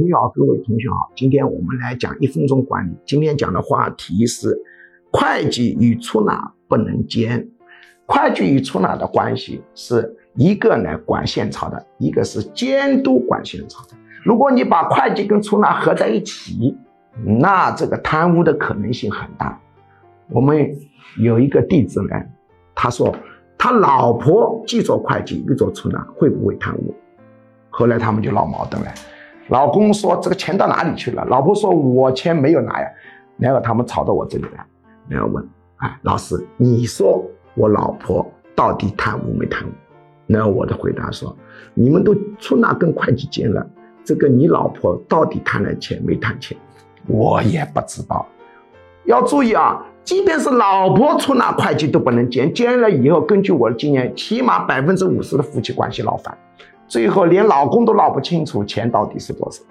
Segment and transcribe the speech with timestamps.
[0.00, 2.96] 朋友好，各位同学好，今天我们来讲一分钟管理。
[3.04, 4.58] 今天讲的话题是
[5.12, 7.46] 会计与出纳不能兼。
[8.06, 13.96] 会计与出纳的关系是一个呢管现钞的，一个是监督管现钞的。
[14.24, 16.74] 如果你把会计跟出纳合在一起，
[17.22, 19.60] 那这个贪污的可能性很大。
[20.30, 20.74] 我们
[21.18, 22.16] 有一个弟子呢，
[22.74, 23.14] 他说
[23.58, 26.94] 他老婆既做会计又做出纳，会不会贪污？
[27.68, 28.90] 后来他们就闹矛盾了。
[29.50, 32.88] 老公说：“这个钱到哪里去了？”老婆说：“我钱没有拿呀。”
[33.36, 34.64] 然后他们吵到我这里来，
[35.08, 35.46] 然后问
[35.78, 39.70] ：“哎，老师，你说我老婆到底贪污没贪污？”
[40.26, 41.36] 然后我的回答说
[41.74, 43.66] ：“你们都出纳跟会计兼了，
[44.04, 46.56] 这个你老婆到底贪了钱没贪钱？
[47.08, 48.24] 我也不知道。
[49.04, 56.36] 要注意啊，即便是老婆出纳会计都不能兼，兼了以后，根据我的经验，起码百分之五十的夫妻关系闹翻。”
[56.90, 59.62] 最后连老公都闹不清楚钱到底是多少。